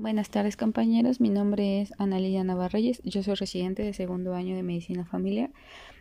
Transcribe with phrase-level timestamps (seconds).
[0.00, 4.62] Buenas tardes compañeros, mi nombre es Analia Navarreyes, yo soy residente de segundo año de
[4.62, 5.50] Medicina Familiar.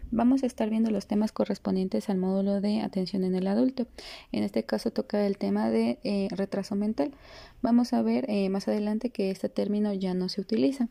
[0.09, 3.87] Vamos a estar viendo los temas correspondientes al módulo de atención en el adulto.
[4.31, 7.11] En este caso toca el tema de eh, retraso mental.
[7.61, 10.87] Vamos a ver eh, más adelante que este término ya no se utiliza.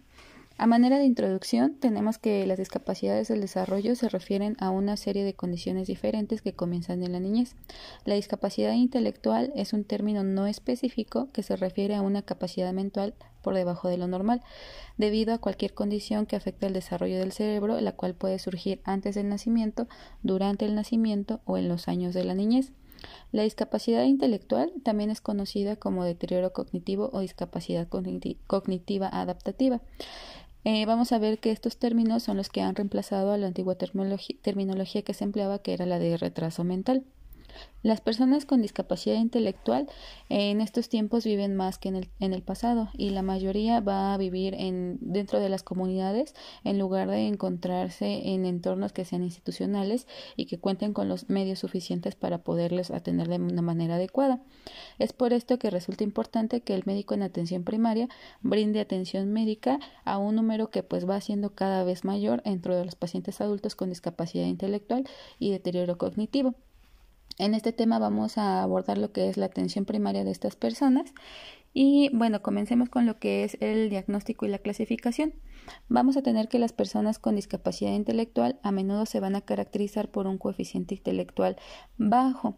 [0.61, 5.23] A manera de introducción, tenemos que las discapacidades del desarrollo se refieren a una serie
[5.23, 7.55] de condiciones diferentes que comienzan en la niñez.
[8.05, 13.15] La discapacidad intelectual es un término no específico que se refiere a una capacidad mental
[13.41, 14.43] por debajo de lo normal,
[14.97, 19.15] debido a cualquier condición que afecte el desarrollo del cerebro, la cual puede surgir antes
[19.15, 19.87] del nacimiento,
[20.25, 22.73] durante el nacimiento o en los años de la niñez.
[23.31, 29.81] La discapacidad intelectual también es conocida como deterioro cognitivo o discapacidad cognitiva adaptativa.
[30.65, 33.77] Eh, vamos a ver que estos términos son los que han reemplazado a la antigua
[33.77, 37.05] terminología que se empleaba, que era la de retraso mental.
[37.83, 39.89] Las personas con discapacidad intelectual
[40.29, 44.13] en estos tiempos viven más que en el, en el pasado y la mayoría va
[44.13, 49.23] a vivir en, dentro de las comunidades en lugar de encontrarse en entornos que sean
[49.23, 54.43] institucionales y que cuenten con los medios suficientes para poderles atender de una manera adecuada.
[54.99, 58.09] Es por esto que resulta importante que el médico en atención primaria
[58.43, 62.85] brinde atención médica a un número que pues va siendo cada vez mayor dentro de
[62.85, 66.57] los pacientes adultos con discapacidad intelectual y deterioro cognitivo.
[67.39, 71.13] En este tema vamos a abordar lo que es la atención primaria de estas personas
[71.73, 75.35] y bueno, comencemos con lo que es el diagnóstico y la clasificación.
[75.89, 80.11] Vamos a tener que las personas con discapacidad intelectual a menudo se van a caracterizar
[80.11, 81.57] por un coeficiente intelectual
[81.97, 82.57] bajo.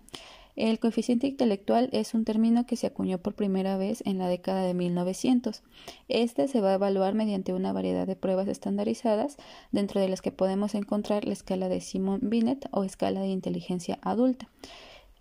[0.57, 4.63] El coeficiente intelectual es un término que se acuñó por primera vez en la década
[4.63, 5.63] de 1900.
[6.09, 9.37] Este se va a evaluar mediante una variedad de pruebas estandarizadas,
[9.73, 13.99] dentro de las que podemos encontrar la escala de Simon Binet o escala de inteligencia
[14.03, 14.49] adulta.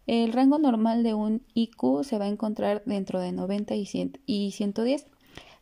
[0.08, 5.05] El rango normal de un IQ se va a encontrar dentro de 90 y 110.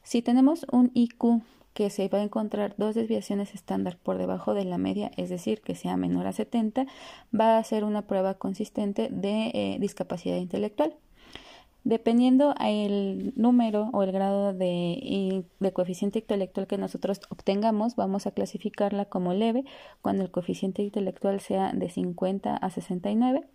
[0.04, 1.42] Si tenemos un IQ
[1.78, 5.62] que se va a encontrar dos desviaciones estándar por debajo de la media, es decir,
[5.62, 6.88] que sea menor a 70,
[7.40, 10.96] va a ser una prueba consistente de eh, discapacidad intelectual.
[11.84, 18.32] Dependiendo el número o el grado de, de, coeficiente intelectual que nosotros obtengamos, vamos a
[18.32, 19.64] clasificarla como leve
[20.02, 23.48] cuando el coeficiente intelectual sea de 50 a 69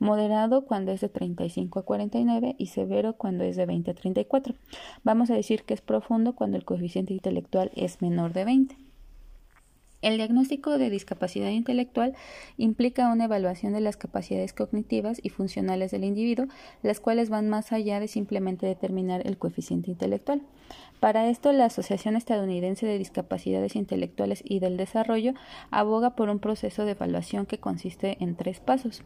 [0.00, 4.54] moderado cuando es de 35 a 49 y severo cuando es de 20 a 34.
[5.04, 8.90] Vamos a decir que es profundo cuando el coeficiente intelectual es menor de 20.
[10.02, 12.14] El diagnóstico de discapacidad intelectual
[12.56, 16.46] implica una evaluación de las capacidades cognitivas y funcionales del individuo,
[16.82, 20.40] las cuales van más allá de simplemente determinar el coeficiente intelectual.
[21.00, 25.34] Para esto, la Asociación Estadounidense de Discapacidades Intelectuales y del Desarrollo
[25.70, 29.02] aboga por un proceso de evaluación que consiste en tres pasos.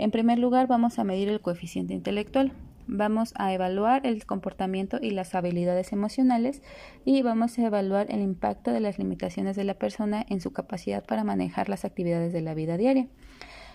[0.00, 2.52] En primer lugar, vamos a medir el coeficiente intelectual.
[2.86, 6.62] Vamos a evaluar el comportamiento y las habilidades emocionales
[7.04, 11.04] y vamos a evaluar el impacto de las limitaciones de la persona en su capacidad
[11.04, 13.08] para manejar las actividades de la vida diaria.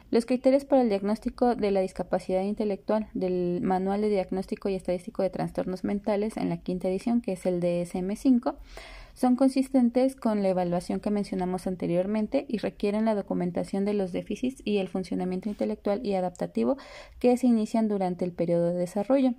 [0.09, 5.21] Los criterios para el diagnóstico de la discapacidad intelectual del Manual de Diagnóstico y Estadístico
[5.21, 8.55] de Trastornos Mentales en la quinta edición, que es el DSM-5,
[9.15, 14.61] son consistentes con la evaluación que mencionamos anteriormente y requieren la documentación de los déficits
[14.63, 16.77] y el funcionamiento intelectual y adaptativo
[17.19, 19.33] que se inician durante el periodo de desarrollo.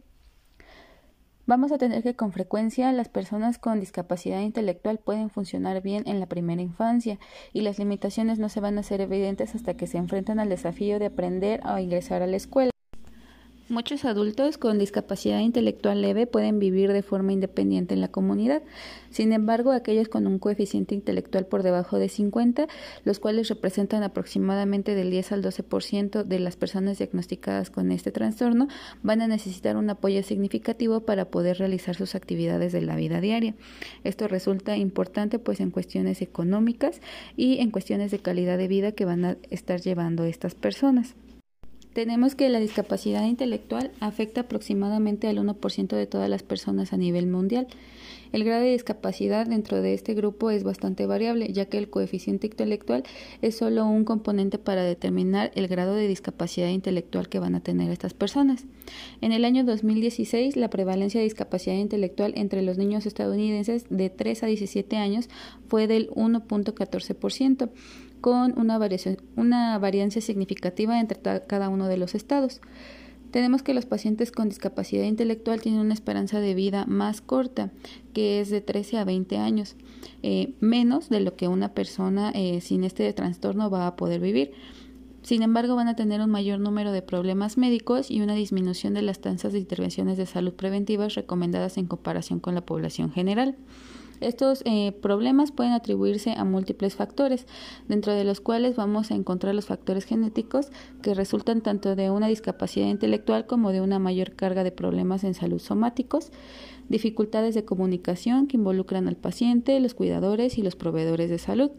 [1.49, 6.19] Vamos a tener que con frecuencia las personas con discapacidad intelectual pueden funcionar bien en
[6.19, 7.21] la primera infancia
[7.53, 10.99] y las limitaciones no se van a hacer evidentes hasta que se enfrentan al desafío
[10.99, 12.73] de aprender o ingresar a la escuela.
[13.69, 18.63] Muchos adultos con discapacidad intelectual leve pueden vivir de forma independiente en la comunidad.
[19.11, 22.69] Sin embargo, aquellos con un coeficiente intelectual por debajo de 50,
[23.03, 28.69] los cuales representan aproximadamente del 10 al 12% de las personas diagnosticadas con este trastorno,
[29.03, 33.57] van a necesitar un apoyo significativo para poder realizar sus actividades de la vida diaria.
[34.05, 37.01] Esto resulta importante pues en cuestiones económicas
[37.37, 41.17] y en cuestiones de calidad de vida que van a estar llevando estas personas.
[41.97, 47.27] Tenemos que la discapacidad intelectual afecta aproximadamente al 1% de todas las personas a nivel
[47.27, 47.69] mundial.
[48.33, 52.49] El grado de discapacidad dentro de este grupo es bastante variable, ya que el coeficiente
[52.49, 53.05] intelectual
[53.41, 57.91] es solo un componente para determinar el grado de discapacidad intelectual que van a tener
[57.91, 58.67] estas personas.
[59.23, 64.43] En el año 2016, la prevalencia de discapacidad intelectual entre los niños estadounidenses de 3
[64.43, 65.31] a 17 años
[65.67, 67.71] fue del 1.14%
[68.21, 72.61] con una, variación, una variancia significativa entre cada uno de los estados.
[73.31, 77.71] Tenemos que los pacientes con discapacidad intelectual tienen una esperanza de vida más corta,
[78.15, 79.77] que es de 13 a 20 años,
[80.23, 84.53] eh, menos de lo que una persona eh, sin este trastorno va a poder vivir.
[85.23, 89.03] Sin embargo, van a tener un mayor número de problemas médicos y una disminución de
[89.03, 93.57] las tasas de intervenciones de salud preventivas recomendadas en comparación con la población general.
[94.21, 97.47] Estos eh, problemas pueden atribuirse a múltiples factores,
[97.89, 100.69] dentro de los cuales vamos a encontrar los factores genéticos
[101.03, 105.35] que resultan tanto de una discapacidad intelectual como de una mayor carga de problemas en
[105.35, 106.33] salud somáticos,
[106.89, 111.71] dificultades de comunicación que involucran al paciente, los cuidadores y los proveedores de salud,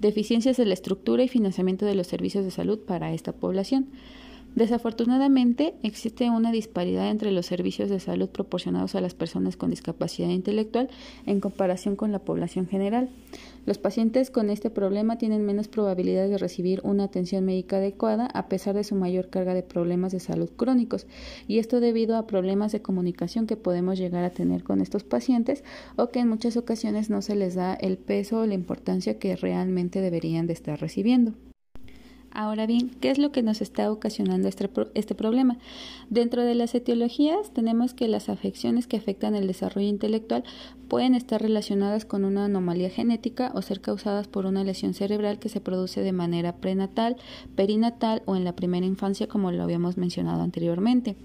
[0.00, 3.88] deficiencias de la estructura y financiamiento de los servicios de salud para esta población.
[4.56, 10.30] Desafortunadamente, existe una disparidad entre los servicios de salud proporcionados a las personas con discapacidad
[10.30, 10.88] intelectual
[11.26, 13.10] en comparación con la población general.
[13.66, 18.48] Los pacientes con este problema tienen menos probabilidad de recibir una atención médica adecuada a
[18.48, 21.06] pesar de su mayor carga de problemas de salud crónicos,
[21.46, 25.64] y esto debido a problemas de comunicación que podemos llegar a tener con estos pacientes
[25.96, 29.36] o que en muchas ocasiones no se les da el peso o la importancia que
[29.36, 31.34] realmente deberían de estar recibiendo.
[32.38, 35.56] Ahora bien, ¿qué es lo que nos está ocasionando este, este, problema?
[36.10, 40.44] Dentro de las etiologías tenemos que las afecciones que afectan el desarrollo intelectual
[40.86, 45.48] pueden estar relacionadas con una anomalía genética o ser causadas por una lesión cerebral que
[45.48, 47.16] se produce de manera prenatal,
[47.54, 51.16] perinatal o en la primera infancia como lo habíamos mencionado anteriormente.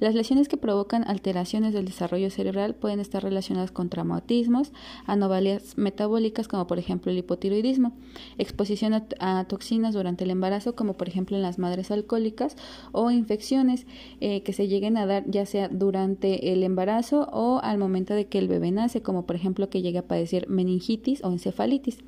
[0.00, 4.72] Las lesiones que provocan alteraciones del desarrollo cerebral pueden estar relacionadas con traumatismos,
[5.06, 7.92] anomalias metabólicas como por ejemplo el hipotiroidismo,
[8.38, 12.56] exposición a, toxinas durante el embarazo como por ejemplo en las madres alcohólicas
[12.92, 13.86] o infecciones
[14.20, 18.26] eh, que se lleguen a dar ya sea durante el embarazo o al momento de
[18.26, 21.98] que el bebé nace como por ejemplo que llegue a padecer meningitis o encefalitis.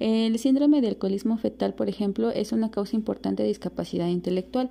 [0.00, 4.70] El síndrome de alcoholismo fetal, por ejemplo, es una causa importante de discapacidad intelectual.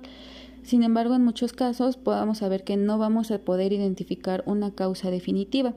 [0.62, 5.10] Sin embargo, en muchos casos podamos saber que no vamos a poder identificar una causa
[5.10, 5.74] definitiva.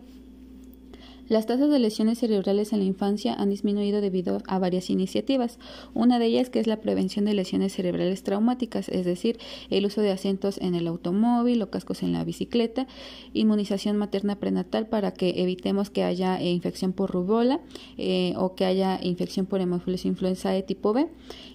[1.27, 5.57] Las tasas de lesiones cerebrales en la infancia han disminuido debido a varias iniciativas.
[5.95, 9.39] Una de ellas que es la prevención de lesiones cerebrales traumáticas, es decir,
[9.71, 12.85] el uso de asientos en el automóvil o cascos en la bicicleta,
[13.33, 17.59] inmunización materna prenatal para que evitemos que haya infección por rubola
[17.97, 21.07] eh, o que haya infección por hemófilos influenza de tipo B.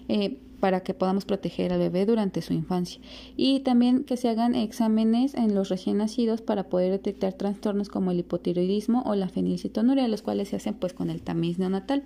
[0.09, 3.01] Eh, para que podamos proteger al bebé durante su infancia
[3.35, 8.11] y también que se hagan exámenes en los recién nacidos para poder detectar trastornos como
[8.11, 12.03] el hipotiroidismo o la fenilcetonuria, los cuales se hacen pues con el tamiz neonatal.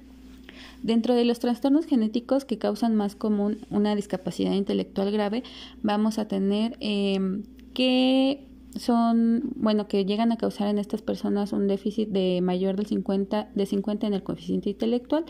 [0.81, 5.43] Dentro de los trastornos genéticos que causan más común una discapacidad intelectual grave,
[5.83, 7.43] vamos a tener eh,
[7.73, 12.85] que son, bueno, que llegan a causar en estas personas un déficit de mayor del
[12.85, 15.25] 50, de 50 en el coeficiente intelectual,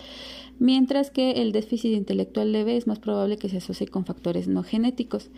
[0.59, 4.63] mientras que el déficit intelectual leve es más probable que se asocie con factores no
[4.63, 5.29] genéticos.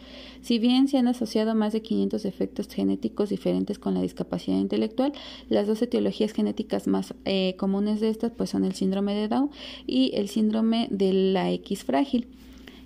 [0.41, 5.13] Si bien se han asociado más de 500 efectos genéticos diferentes con la discapacidad intelectual,
[5.49, 9.51] las dos etiologías genéticas más eh, comunes de estas pues son el síndrome de Down
[9.85, 12.27] y el síndrome de la X frágil.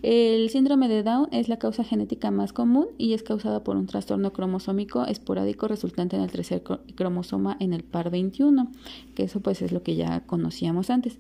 [0.01, 3.85] El síndrome de Down es la causa genética más común y es causada por un
[3.85, 6.63] trastorno cromosómico esporádico resultante en el tercer
[6.95, 8.71] cromosoma en el par 21,
[9.13, 11.19] que eso pues es lo que ya conocíamos antes.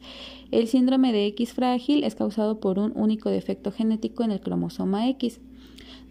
[0.49, 5.07] El síndrome de X frágil es causado por un único defecto genético en el cromosoma
[5.09, 5.39] X.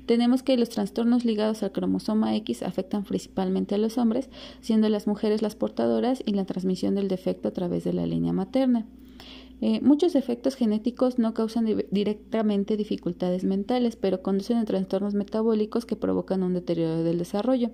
[0.07, 4.29] Tenemos que los trastornos ligados al cromosoma X afectan principalmente a los hombres,
[4.61, 8.33] siendo las mujeres las portadoras y la transmisión del defecto a través de la línea
[8.33, 8.87] materna.
[9.61, 15.97] Eh, muchos efectos genéticos no causan directamente dificultades mentales, pero conducen a trastornos metabólicos que
[15.97, 17.71] provocan un deterioro del desarrollo.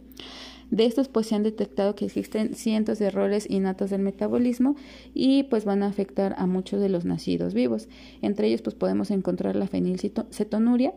[0.70, 4.74] De estos pues se han detectado que existen cientos de errores innatos del metabolismo
[5.14, 7.88] y pues van a afectar a muchos de los nacidos vivos.
[8.20, 10.92] Entre ellos pues podemos encontrar la fenilcetonuria,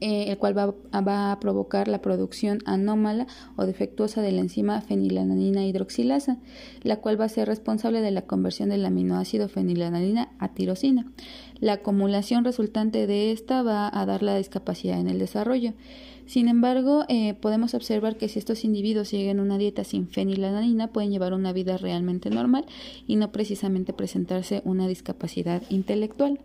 [0.00, 3.26] eh, el cual va, va, a provocar la producción anómala
[3.56, 6.38] o defectuosa de la enzima fenilalanina hidroxilasa,
[6.82, 11.10] la cual va a ser responsable de la conversión del aminoácido fenilalanina a tirosina.
[11.60, 15.72] La acumulación resultante de esta va a dar la discapacidad en el desarrollo.
[16.26, 21.10] Sin embargo, eh, podemos observar que si estos individuos siguen una dieta sin fenilalanina, pueden
[21.10, 22.66] llevar una vida realmente normal
[23.06, 26.40] y no precisamente presentarse una discapacidad intelectual.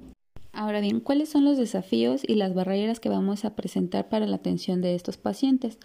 [0.61, 4.35] Ahora bien, ¿cuáles son los desafíos y las barreras que vamos a presentar para la
[4.35, 5.79] atención de estos pacientes?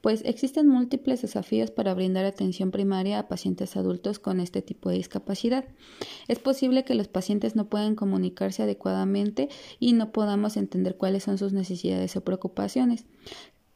[0.00, 4.96] Pues existen múltiples desafíos para brindar atención primaria a pacientes adultos con este tipo de
[4.96, 5.66] discapacidad.
[6.26, 11.36] Es posible que los pacientes no puedan comunicarse adecuadamente y no podamos entender cuáles son
[11.36, 13.04] sus necesidades o preocupaciones.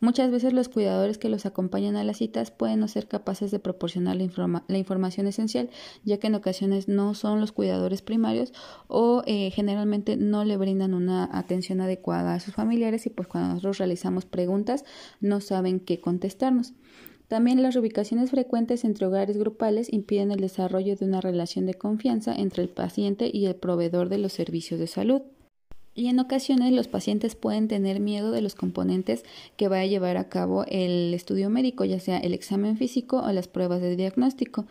[0.03, 3.61] Muchas veces los cuidadores que los acompañan a las citas pueden no ser capaces de
[3.61, 5.71] proporcionar la, información esencial,
[6.03, 8.53] ya que en ocasiones no son los cuidadores primarios
[8.89, 13.51] o eh, generalmente no le brindan una atención adecuada a sus familiares y pues cuando
[13.51, 14.85] nosotros realizamos preguntas
[15.21, 16.73] no saben qué contestarnos.
[17.29, 22.35] También las reubicaciones frecuentes entre hogares grupales impiden el desarrollo de una relación de confianza
[22.35, 25.23] entre el paciente y el proveedor de los servicios de salud.
[25.95, 29.25] Y en ocasiones los pacientes pueden tener miedo de los componentes
[29.57, 33.31] que va a llevar a cabo el estudio médico, ya sea el examen físico o
[33.33, 34.67] las pruebas de diagnóstico.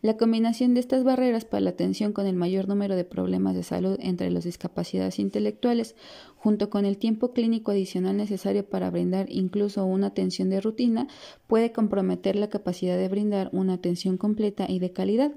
[0.00, 3.64] La combinación de estas barreras para la atención con el mayor número de problemas de
[3.64, 5.96] salud entre las discapacidades intelectuales,
[6.36, 11.08] junto con el tiempo clínico adicional necesario para brindar incluso una atención de rutina,
[11.48, 15.32] puede comprometer la capacidad de brindar una atención completa y de calidad.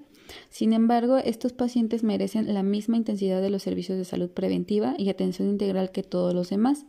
[0.49, 5.09] Sin embargo, estos pacientes merecen la misma intensidad de los servicios de salud preventiva y
[5.09, 6.85] atención integral que todos los demás.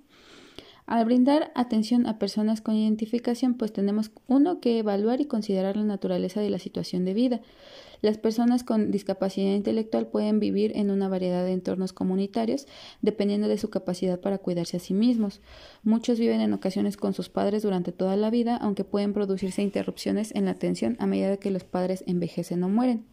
[0.87, 5.85] Al brindar atención a personas con identificación, pues tenemos uno que evaluar y considerar la
[5.85, 7.41] naturaleza de la situación de vida.
[8.01, 12.67] Las personas con discapacidad intelectual pueden vivir en una variedad de entornos comunitarios
[13.01, 15.41] dependiendo de su capacidad para cuidarse a sí mismos.
[15.85, 20.35] Muchos viven en ocasiones con sus padres durante toda la vida, aunque pueden producirse interrupciones
[20.35, 23.12] en la atención a medida que los padres envejecen o mueren.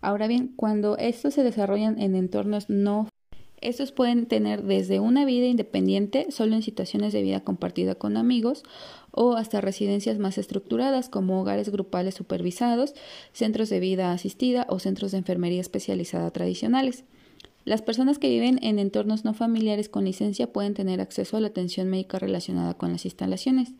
[0.00, 3.08] Ahora bien, cuando estos se desarrollan en entornos no
[3.60, 8.62] estos pueden tener desde una vida independiente, solo en situaciones de vida compartida con amigos,
[9.10, 12.94] o hasta residencias más estructuradas como hogares grupales supervisados,
[13.32, 17.04] centros de vida asistida o centros de enfermería especializada tradicionales.
[17.66, 21.48] Las personas que viven en entornos no familiares con licencia pueden tener acceso a la
[21.48, 23.74] atención médica relacionada con las instalaciones.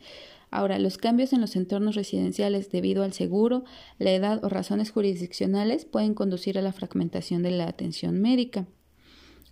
[0.51, 3.63] Ahora, los cambios en los entornos residenciales debido al seguro,
[3.97, 8.67] la edad o razones jurisdiccionales pueden conducir a la fragmentación de la atención médica.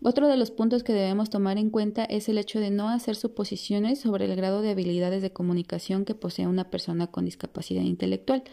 [0.02, 3.16] Otro de los puntos que debemos tomar en cuenta es el hecho de no hacer
[3.16, 8.44] suposiciones sobre el grado de habilidades de comunicación que posee una persona con discapacidad intelectual.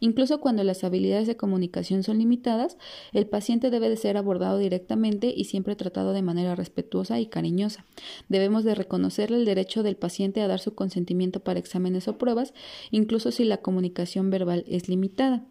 [0.00, 2.78] Incluso cuando las habilidades de comunicación son limitadas,
[3.12, 7.84] el paciente debe de ser abordado directamente y siempre tratado de manera respetuosa y cariñosa.
[8.28, 12.54] Debemos de reconocerle el derecho del paciente a dar su consentimiento para exámenes o pruebas,
[12.90, 15.44] incluso si la comunicación verbal es limitada.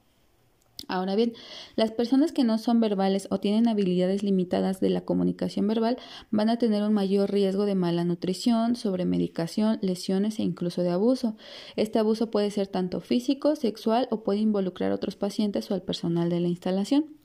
[0.88, 1.34] Ahora bien,
[1.76, 5.98] las personas que no son verbales o tienen habilidades limitadas de la comunicación verbal
[6.32, 11.36] van a tener un mayor riesgo de mala nutrición, sobremedicación, lesiones e incluso de abuso.
[11.76, 15.84] Este abuso puede ser tanto físico, sexual o puede involucrar a otros pacientes o al
[15.84, 17.19] personal de la instalación.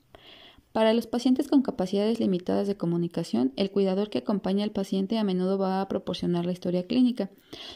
[0.75, 5.23] Para los pacientes con capacidades limitadas de comunicación, el cuidador que acompaña al paciente a
[5.23, 7.29] menudo va a proporcionar la historia clínica.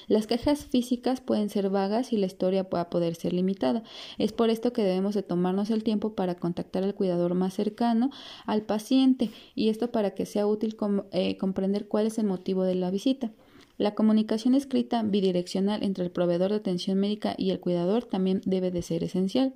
[0.09, 3.83] Las quejas físicas pueden ser vagas y la historia puede poder ser limitada.
[4.17, 8.09] Es por esto que debemos de tomarnos el tiempo para contactar al cuidador más cercano
[8.45, 10.75] al paciente y esto para que sea útil
[11.13, 13.31] eh, comprender cuál es el motivo de la visita.
[13.77, 18.71] La comunicación escrita bidireccional entre el proveedor de atención médica y el cuidador también debe
[18.71, 19.53] de ser esencial.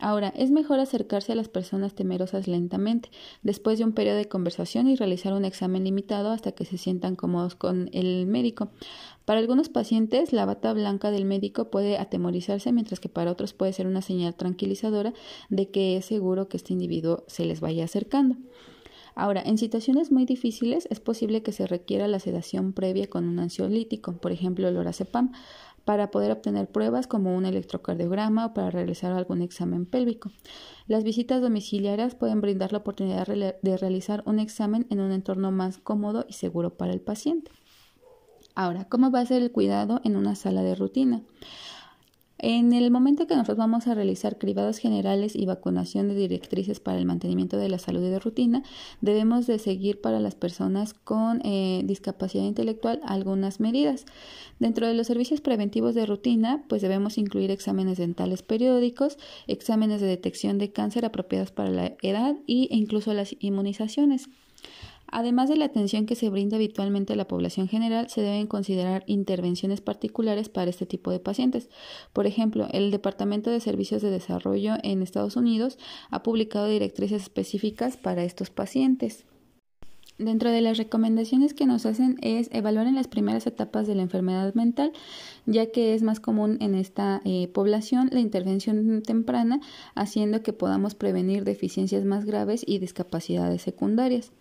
[0.00, 3.10] Ahora, es mejor acercarse a las personas temerosas lentamente,
[3.42, 7.14] después de un periodo de conversación y realizar un examen limitado hasta que se sientan
[7.14, 8.70] cómodos con el médico.
[9.24, 13.72] Para algunos pacientes, la bata blanca del médico puede atemorizarse, mientras que para otros puede
[13.72, 15.14] ser una señal tranquilizadora
[15.48, 18.36] de que es seguro que este individuo se les vaya acercando.
[19.16, 23.38] Ahora, en situaciones muy difíciles es posible que se requiera la sedación previa con un
[23.38, 25.30] ansiolítico, por ejemplo el lorazepam,
[25.84, 30.30] para poder obtener pruebas como un electrocardiograma o para realizar algún examen pélvico.
[30.86, 35.78] Las visitas domiciliarias pueden brindar la oportunidad de realizar un examen en un entorno más
[35.78, 37.50] cómodo y seguro para el paciente.
[38.54, 41.22] Ahora, ¿cómo va a ser el cuidado en una sala de rutina?
[42.46, 46.98] En el momento que nosotros vamos a realizar cribados generales y vacunación de directrices para
[46.98, 48.62] el mantenimiento de la salud de rutina,
[49.00, 54.04] debemos de seguir para las personas con eh, discapacidad intelectual algunas medidas.
[54.58, 60.08] Dentro de los servicios preventivos de rutina, pues debemos incluir exámenes dentales periódicos, exámenes de
[60.08, 64.28] detección de cáncer apropiados para la edad e incluso las inmunizaciones.
[65.14, 69.04] Además de la atención que se brinda habitualmente a la población general, se deben considerar
[69.06, 71.68] intervenciones particulares para este tipo de pacientes.
[72.12, 75.78] Por ejemplo, el Departamento de Servicios de Desarrollo en Estados Unidos
[76.10, 79.24] ha publicado directrices específicas para estos pacientes.
[80.18, 84.02] Dentro de las recomendaciones que nos hacen es evaluar en las primeras etapas de la
[84.02, 84.90] enfermedad mental,
[85.46, 89.60] ya que es más común en esta eh, población la intervención temprana,
[89.94, 94.32] haciendo que podamos prevenir deficiencias más graves y discapacidades secundarias.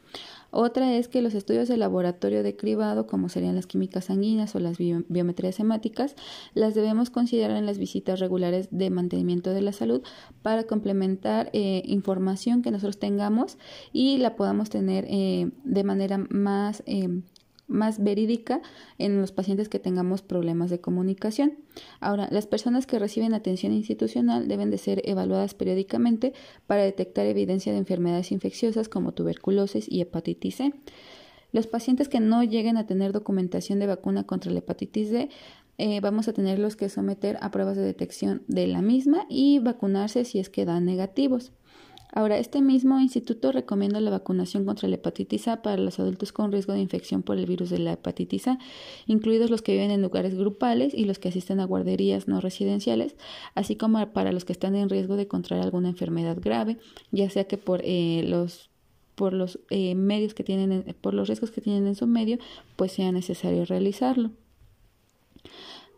[0.55, 4.59] Otra es que los estudios de laboratorio de cribado, como serían las químicas sanguíneas o
[4.59, 6.15] las biometrías hemáticas,
[6.53, 10.03] las debemos considerar en las visitas regulares de mantenimiento de la salud
[10.43, 13.57] para complementar eh, información que nosotros tengamos
[13.91, 17.09] y la podamos tener eh, de manera más eh,
[17.73, 18.61] más verídica
[18.97, 21.57] en los pacientes que tengamos problemas de comunicación.
[21.99, 26.33] Ahora, las personas que reciben atención institucional deben de ser evaluadas periódicamente
[26.67, 30.73] para detectar evidencia de enfermedades infecciosas como tuberculosis y hepatitis C.
[31.51, 35.29] Los pacientes que no lleguen a tener documentación de vacuna contra la hepatitis D
[35.77, 40.23] eh, vamos a tenerlos que someter a pruebas de detección de la misma y vacunarse
[40.23, 41.51] si es que dan negativos.
[42.15, 46.51] Ahora, este mismo instituto recomienda la vacunación contra la hepatitis A para los adultos con
[46.51, 48.59] riesgo de infección por el virus de la hepatitis A,
[49.07, 53.15] incluidos los que viven en lugares grupales y los que asisten a guarderías no residenciales,
[53.55, 56.77] así como para los que están en riesgo de contraer alguna enfermedad grave,
[57.11, 58.69] ya sea que por eh, los
[59.71, 62.37] eh, medios que tienen, por los riesgos que tienen en su medio,
[62.75, 64.29] pues sea necesario realizarlo.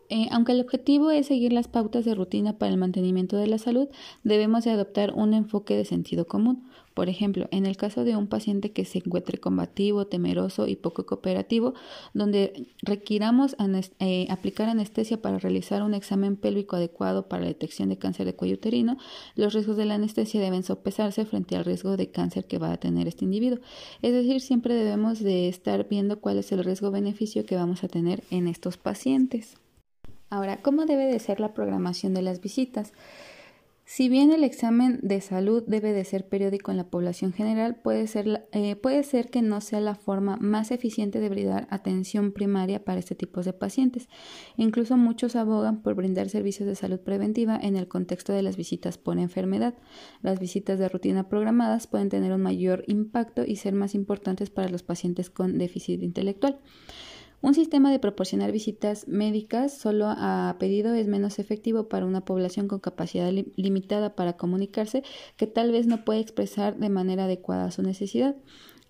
[0.08, 3.58] Eh, aunque el objetivo es seguir las pautas de rutina para el mantenimiento de la
[3.58, 3.88] salud,
[4.22, 6.68] debemos de adoptar un enfoque de sentido común.
[6.96, 11.04] Por ejemplo, en el caso de un paciente que se encuentre combativo, temeroso y poco
[11.04, 11.74] cooperativo,
[12.14, 13.54] donde requiramos
[13.98, 18.34] eh, aplicar anestesia para realizar un examen pélvico adecuado para la detección de cáncer de
[18.34, 18.96] cuello uterino,
[19.34, 22.78] los riesgos de la anestesia deben sopesarse frente al riesgo de cáncer que va a
[22.78, 23.58] tener este individuo.
[24.00, 28.24] Es decir, siempre debemos de estar viendo cuál es el riesgo-beneficio que vamos a tener
[28.30, 29.58] en estos pacientes.
[30.28, 32.92] Ahora, ¿cómo debe de ser la programación de las visitas?
[33.88, 38.08] Si bien el examen de salud debe de ser periódico en la población general, puede
[38.08, 42.84] ser, eh, puede ser que no sea la forma más eficiente de brindar atención primaria
[42.84, 44.08] para este tipo de pacientes.
[44.56, 48.98] Incluso muchos abogan por brindar servicios de salud preventiva en el contexto de las visitas
[48.98, 49.74] por enfermedad.
[50.20, 54.68] Las visitas de rutina programadas pueden tener un mayor impacto y ser más importantes para
[54.68, 56.58] los pacientes con déficit intelectual.
[57.46, 62.66] Un sistema de proporcionar visitas médicas solo a pedido es menos efectivo para una población
[62.66, 65.04] con capacidad limitada para comunicarse
[65.36, 68.34] que tal vez no puede expresar de manera adecuada su necesidad.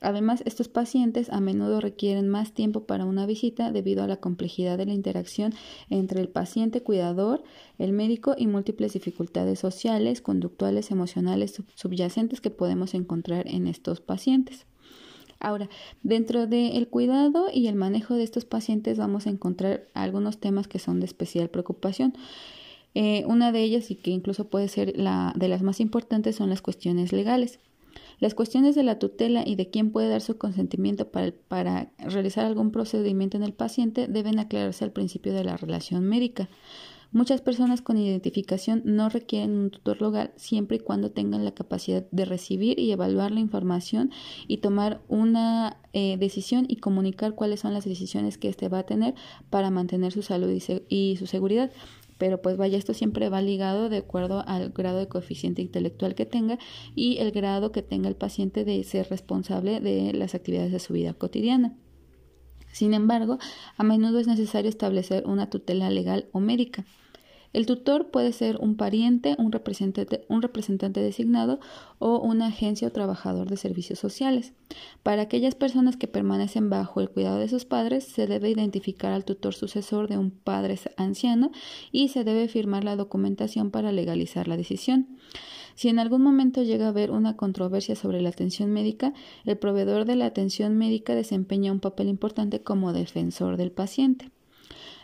[0.01, 4.79] Además, estos pacientes a menudo requieren más tiempo para una visita debido a la complejidad
[4.79, 5.53] de la interacción
[5.91, 7.45] entre el paciente cuidador,
[7.77, 14.65] el médico y múltiples dificultades sociales, conductuales, emocionales subyacentes que podemos encontrar en estos pacientes.
[15.41, 15.69] Ahora,
[16.03, 20.79] dentro del cuidado y el manejo de estos pacientes vamos a encontrar algunos temas que
[20.79, 22.15] son de especial preocupación.
[22.95, 26.49] Eh, una de ellas, y que incluso puede ser la de las más importantes, son
[26.49, 27.61] las cuestiones legales.
[28.19, 32.47] Las cuestiones de la tutela y de quién puede dar su consentimiento para, para realizar
[32.47, 36.49] algún procedimiento en el paciente deben aclararse al principio de la relación médica.
[37.13, 42.05] Muchas personas con identificación no requieren un tutor legal siempre y cuando tengan la capacidad
[42.11, 44.11] de recibir y evaluar la información
[44.49, 48.87] y tomar una eh, decisión y comunicar cuáles son las decisiones que éste va a
[48.87, 49.15] tener
[49.51, 50.51] para mantener su salud
[50.89, 51.71] y, su seguridad
[52.19, 56.25] pero pues vaya, esto siempre va ligado de acuerdo al grado de coeficiente intelectual que
[56.25, 56.59] tenga
[56.95, 60.95] y el grado que tenga el paciente de ser responsable de las actividades de su
[60.95, 61.77] vida cotidiana.
[62.77, 63.39] Sin embargo,
[63.79, 66.85] a menudo es necesario establecer una tutela legal o médica.
[67.57, 71.59] El tutor puede ser un pariente, un representante, un representante designado
[71.99, 74.53] o una agencia o trabajador de servicios sociales.
[75.03, 79.25] Para aquellas personas que permanecen bajo el cuidado de sus padres, se debe identificar al
[79.25, 81.51] tutor sucesor de un padre anciano
[81.93, 85.17] y se debe firmar la documentación para legalizar la decisión.
[85.77, 89.15] Si en algún momento llega a haber una controversia sobre la atención médica,
[89.47, 94.31] el proveedor de la atención médica desempeña un papel importante como defensor del paciente.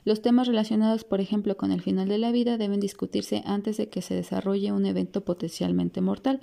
[0.05, 3.88] Los temas relacionados, por ejemplo, con el final de la vida deben discutirse antes de
[3.88, 6.41] que se desarrolle un evento potencialmente mortal.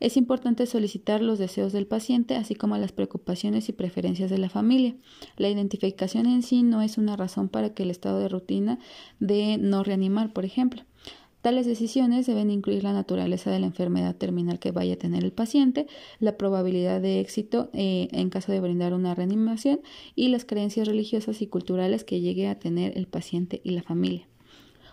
[0.00, 4.50] Es importante solicitar los deseos del paciente, así como las preocupaciones y preferencias de la
[4.50, 4.94] familia.
[5.38, 8.78] La identificación en sí no es una razón para que el estado de rutina
[9.20, 10.82] de no reanimar, por ejemplo.
[11.44, 15.32] Tales decisiones deben incluir la naturaleza de la enfermedad terminal que vaya a tener el
[15.32, 15.86] paciente,
[16.18, 19.80] la probabilidad de éxito eh, en caso de brindar una reanimación
[20.14, 24.26] y las creencias religiosas y culturales que llegue a tener el paciente y la familia.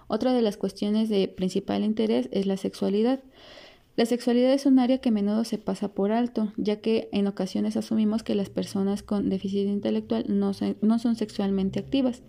[0.09, 3.21] Otra de las cuestiones de principal interés es la sexualidad.
[3.97, 7.27] La sexualidad es un área que a menudo se pasa por alto, ya que en
[7.27, 12.23] ocasiones asumimos que las personas con déficit intelectual no no son, sexualmente activas.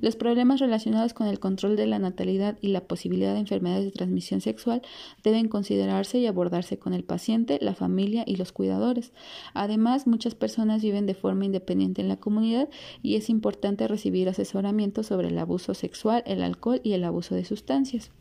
[0.00, 3.90] Los problemas relacionados con el control de la natalidad y la posibilidad de enfermedades de
[3.90, 4.82] transmisión sexual
[5.24, 9.12] deben considerarse y abordarse con el paciente, la familia y los cuidadores.
[9.52, 12.68] Además, muchas personas viven de forma independiente en la comunidad
[13.02, 17.44] y es importante recibir asesoramiento sobre el abuso sexual, el alcohol y el abuso de
[17.44, 18.12] sustancias.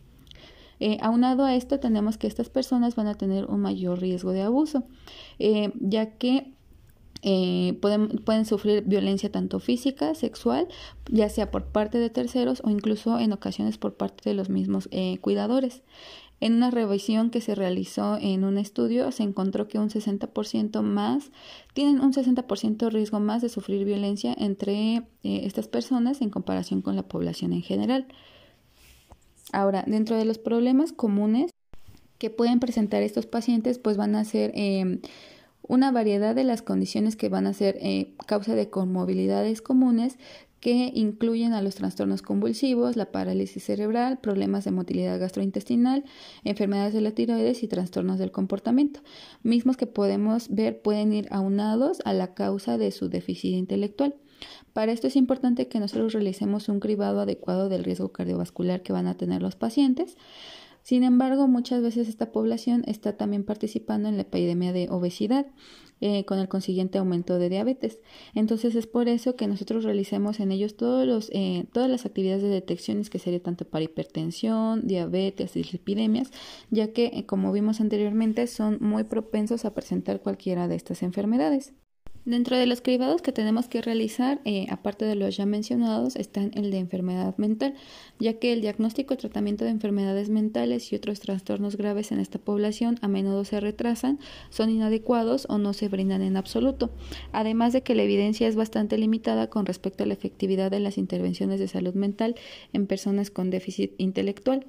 [0.79, 4.41] Eh, aunado a esto, tenemos que estas personas van a tener un mayor riesgo de
[4.41, 4.83] abuso,
[5.37, 6.53] eh, ya que
[7.21, 10.67] eh, pueden, pueden, sufrir violencia tanto física, sexual,
[11.11, 14.89] ya sea por parte de terceros o incluso en ocasiones por parte de los mismos
[15.19, 15.83] cuidadores.
[16.39, 21.31] En una revisión que se realizó en un estudio se encontró que un 60% más
[21.73, 27.03] tienen un 60% riesgo más de sufrir violencia entre estas personas en comparación con la
[27.03, 28.07] población en general.
[29.51, 31.51] Ahora, dentro de los problemas comunes
[32.17, 34.99] que pueden presentar estos pacientes, pues van a ser em,
[35.61, 40.17] una variedad de las condiciones que van a ser eh, causa de conmovilidades comunes
[40.59, 46.03] que incluyen a los trastornos convulsivos, la parálisis cerebral, problemas de motilidad gastrointestinal,
[46.43, 48.99] enfermedades de la tiroides y trastornos del comportamiento,
[49.41, 54.15] mismos que podemos ver pueden ir aunados a la causa de su déficit intelectual.
[54.73, 59.07] Para esto es importante que nosotros realicemos un cribado adecuado del riesgo cardiovascular que van
[59.07, 60.17] a tener los pacientes.
[60.83, 65.45] Sin embargo, muchas veces esta población está también participando en la epidemia de obesidad,
[66.01, 67.99] eh, con el consiguiente aumento de diabetes.
[68.33, 70.75] Entonces es por eso que nosotros realicemos en ellos
[71.31, 76.31] eh, todas las actividades de detecciones que sería tanto para hipertensión, diabetes y epidemias,
[76.69, 81.73] ya que, eh, como vimos anteriormente, son muy propensos a presentar cualquiera de estas enfermedades.
[82.29, 86.51] Dentro de los cribados que tenemos que realizar, eh, aparte de los ya mencionados, están
[86.53, 87.73] el de enfermedad mental,
[88.19, 92.37] ya que el diagnóstico y tratamiento de enfermedades mentales y otros trastornos graves en esta
[92.37, 94.19] población a menudo se retrasan,
[94.51, 96.91] son inadecuados o no se brindan en absoluto,
[97.31, 100.99] además de que la evidencia es bastante limitada con respecto a la efectividad de las
[100.99, 102.35] intervenciones de salud mental
[102.73, 104.67] en personas con déficit intelectual.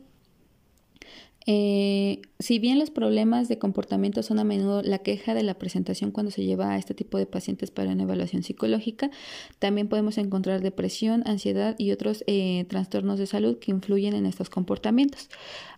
[1.47, 6.11] Eh, si bien los problemas de comportamiento son a menudo la queja de la presentación
[6.11, 9.11] cuando se lleva a este tipo de pacientes para una evaluación psicológica,
[9.59, 14.51] también podemos encontrar depresión, ansiedad y otros eh, trastornos de salud que influyen en estos
[14.51, 15.31] comportamientos.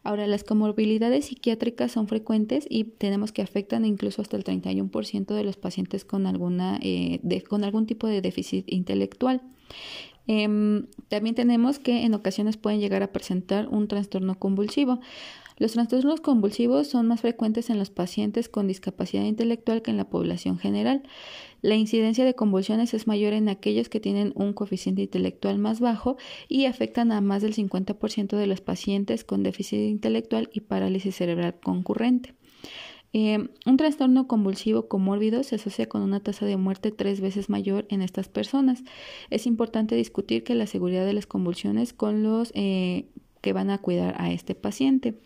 [0.03, 5.44] Ahora, las comorbilidades psiquiátricas son frecuentes y tenemos que afectan incluso hasta el 31% de
[5.44, 9.42] los pacientes con, alguna, eh, con algún tipo de déficit intelectual.
[10.29, 15.01] Em, también tenemos que en ocasiones pueden llegar a presentar un trastorno convulsivo.
[15.62, 20.11] Los trastornos convulsivos son más frecuentes en los pacientes con discapacidad intelectual que en la
[20.11, 21.05] población general.
[21.61, 26.16] La incidencia de convulsiones es mayor en aquellos que tienen un coeficiente intelectual más bajo
[26.48, 31.55] y afectan a más del 50% de los pacientes con déficit intelectual y parálisis cerebral
[31.62, 32.35] concurrente.
[33.12, 37.87] Eh, un trastorno convulsivo comórbido se asocia con una tasa de muerte tres veces mayor
[37.88, 38.83] en estas personas.
[39.31, 43.07] Es importante discutir que la seguridad de las convulsiones con los eh,
[43.42, 45.20] que van a cuidar a este paciente.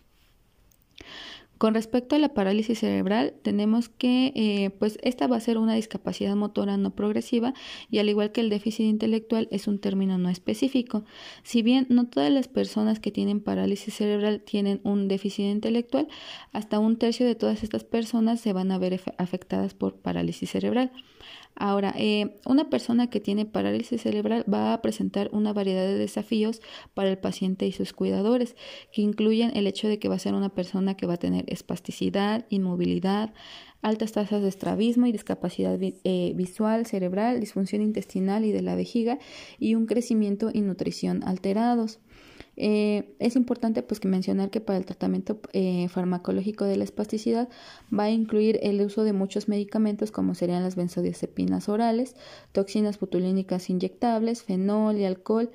[1.59, 5.75] Con respecto a la parálisis cerebral, tenemos que, eh, pues, esta va a ser una
[5.75, 7.55] discapacidad motora no progresiva
[7.91, 11.05] y al igual que el déficit intelectual es un término no específico.
[11.45, 16.09] Si bien no todas las personas que tienen parálisis cerebral tienen un déficit intelectual,
[16.53, 20.93] hasta un tercio de todas estas personas se van a ver afectadas por parálisis cerebral.
[21.57, 26.61] Ahora, eh, una persona que tiene parálisis cerebral va a presentar una variedad de desafíos
[26.93, 28.57] para el paciente y sus cuidadores,
[28.93, 31.45] que incluyen el hecho de que va a ser una persona que va a tener
[31.49, 33.33] espasticidad, inmovilidad,
[33.81, 39.19] altas tasas de estrabismo y discapacidad eh, visual, cerebral, disfunción intestinal y de la vejiga
[39.59, 42.01] y un crecimiento y nutrición alterados.
[42.57, 47.51] Eh, es importante pues que mencionar que para el tratamiento eh, farmacológico de la espasticidad
[47.97, 52.17] va a incluir el uso de muchos medicamentos como serían las benzodiazepinas orales,
[52.53, 55.51] toxinas botulínicas inyectables, fenol y alcohol.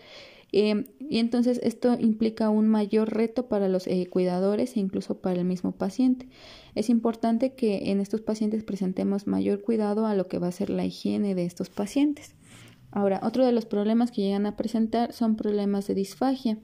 [0.54, 5.46] Eh, y entonces esto implica un mayor reto para los cuidadores e incluso para el
[5.46, 6.28] mismo paciente.
[6.76, 10.70] Es importante que en estos pacientes presentemos mayor cuidado a lo que va a ser
[10.70, 12.36] la higiene de estos pacientes.
[12.92, 16.58] Ahora, otro de los problemas que llegan a presentar son problemas de disfagia.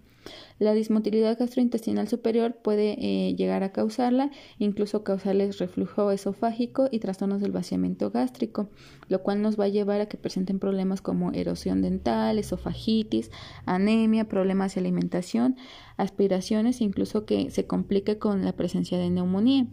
[0.60, 7.42] La dismotilidad gastrointestinal superior puede eh, llegar a causarla, incluso causarles reflujo esofágico y trastornos
[7.42, 8.70] del vaciamiento gástrico,
[9.08, 13.32] lo cual nos va a llevar a que presenten problemas como erosión dental, esofagitis,
[13.66, 15.56] anemia, problemas de alimentación,
[15.98, 19.68] aspiraciones, incluso que se complique con la presencia de neumonía.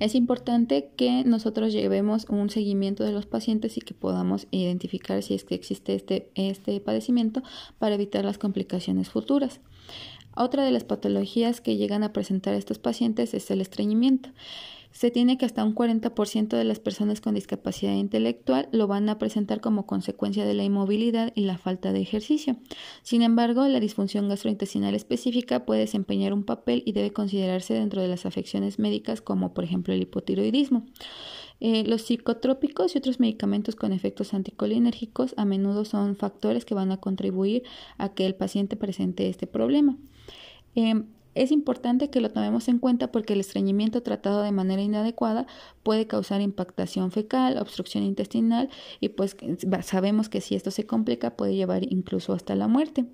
[0.00, 5.34] Es importante que nosotros llevemos un seguimiento de los pacientes y que podamos identificar si
[5.34, 7.42] es que existe este, este padecimiento
[7.78, 9.60] para evitar las complicaciones futuras.
[10.36, 14.30] Otra de las patologías que llegan a presentar estos pacientes es el estreñimiento.
[14.94, 19.18] Se tiene que hasta un 40% de las personas con discapacidad intelectual lo van a
[19.18, 22.56] presentar como consecuencia de la inmovilidad y la falta de ejercicio.
[23.02, 28.08] Sin embargo, la disfunción gastrointestinal específica puede desempeñar un papel y debe considerarse dentro de
[28.08, 30.86] las afecciones médicas como por ejemplo el hipotiroidismo.
[31.58, 36.92] Eh, los psicotrópicos y otros medicamentos con efectos anticolinérgicos a menudo son factores que van
[36.92, 37.64] a contribuir
[37.98, 39.96] a que el paciente presente este problema.
[40.76, 45.46] Em, es importante que lo tomemos en cuenta porque el estreñimiento tratado de manera inadecuada
[45.82, 48.68] puede causar impactación fecal, obstrucción intestinal
[49.00, 49.36] y pues
[49.82, 53.06] sabemos que si esto se complica puede llevar incluso hasta la muerte.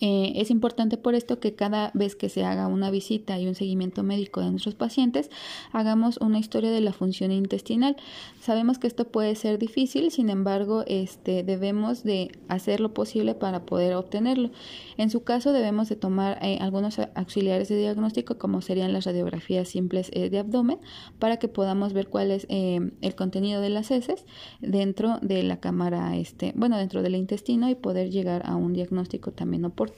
[0.00, 3.54] Eh, es importante por esto que cada vez que se haga una visita y un
[3.54, 5.30] seguimiento médico de nuestros pacientes,
[5.72, 7.96] hagamos una historia de la función intestinal.
[8.40, 13.66] Sabemos que esto puede ser difícil, sin embargo, este, debemos de hacer lo posible para
[13.66, 14.50] poder obtenerlo.
[14.96, 19.68] En su caso, debemos de tomar eh, algunos auxiliares de diagnóstico, como serían las radiografías
[19.68, 20.78] simples eh, de abdomen,
[21.18, 24.24] para que podamos ver cuál es el contenido de las heces
[24.60, 29.32] dentro de la cámara, este, bueno, dentro del intestino y poder llegar a un diagnóstico
[29.32, 29.89] también oportuno.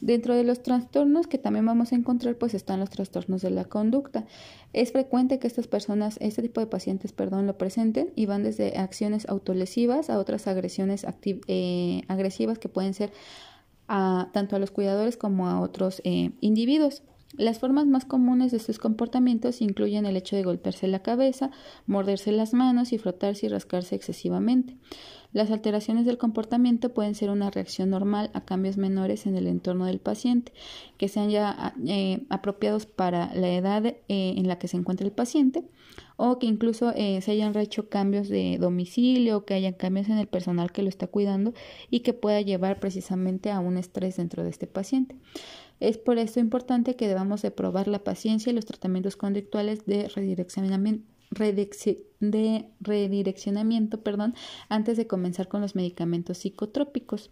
[0.00, 3.64] Dentro de los trastornos que también vamos a encontrar, pues están los trastornos de la
[3.64, 4.26] conducta.
[4.74, 8.76] Es frecuente que estas personas, este tipo de pacientes, perdón, lo presenten y van desde
[8.76, 13.12] acciones autolesivas a otras agresiones eh, agresivas que pueden ser
[13.88, 17.02] a, tanto a los cuidadores como a otros eh, individuos.
[17.36, 21.50] Las formas más comunes de estos comportamientos incluyen el hecho de golpearse la cabeza,
[21.86, 24.76] morderse las manos y frotarse y rascarse excesivamente.
[25.32, 29.84] Las alteraciones del comportamiento pueden ser una reacción normal a cambios menores en el entorno
[29.86, 30.52] del paciente,
[30.96, 35.12] que sean ya eh, apropiados para la edad eh, en la que se encuentra el
[35.12, 35.64] paciente,
[36.16, 40.28] o que incluso eh, se hayan hecho cambios de domicilio, que hayan cambios en el
[40.28, 41.52] personal que lo está cuidando
[41.90, 45.16] y que pueda llevar precisamente a un estrés dentro de este paciente.
[45.80, 50.08] Es por esto importante que debamos de probar la paciencia y los tratamientos conductuales de
[52.80, 54.34] redireccionamiento perdón,
[54.68, 57.30] antes de comenzar con los medicamentos psicotrópicos.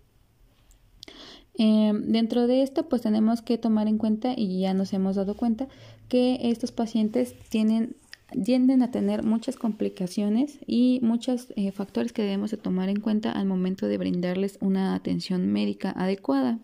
[1.55, 5.37] Em, dentro de esto, pues tenemos que tomar en cuenta, y ya nos hemos dado
[5.37, 5.69] cuenta,
[6.09, 12.57] que estos pacientes tienden a tener muchas complicaciones y muchos eh, factores que debemos de
[12.57, 16.59] tomar en cuenta al momento de brindarles una atención médica adecuada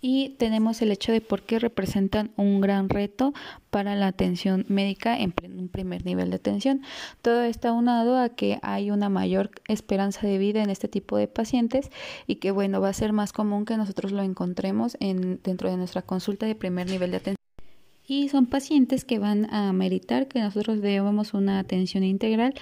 [0.00, 3.32] y tenemos el hecho de por qué representan un gran reto
[3.70, 6.82] para la atención médica en un primer nivel de atención.
[7.22, 11.28] Todo está unado a que hay una mayor esperanza de vida en este tipo de
[11.28, 11.90] pacientes
[12.26, 15.76] y que bueno, va a ser más común que nosotros lo encontremos en, dentro de
[15.76, 17.45] nuestra consulta de primer nivel de atención
[18.06, 22.54] y son pacientes que van a meritar que nosotros debemos una atención integral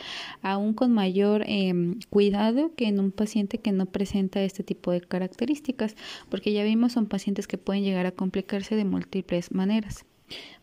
[0.42, 5.00] aún con mayor em, cuidado que en un paciente que no presenta este tipo de
[5.00, 5.96] características
[6.28, 10.04] porque ya vimos son pacientes que pueden llegar a complicarse de múltiples maneras.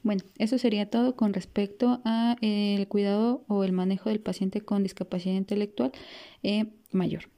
[0.03, 4.83] Bueno, eso sería todo con respecto a el cuidado o el manejo del paciente con
[4.83, 5.91] discapacidad intelectual
[6.43, 7.29] eh, mayor.